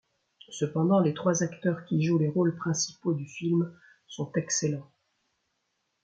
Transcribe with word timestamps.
Cependant, 0.49 0.99
les 0.99 1.13
trois 1.13 1.43
acteurs 1.43 1.85
qui 1.85 2.01
jouent 2.03 2.17
les 2.17 2.27
rôles 2.27 2.55
principaux 2.57 3.13
du 3.13 3.27
film 3.27 3.71
sont 4.07 4.31
excellents. 4.33 4.91